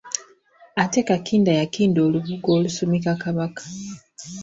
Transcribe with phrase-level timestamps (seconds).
[0.83, 3.63] Ate Kakinda y'akinda olubugo olusumika Kabaka.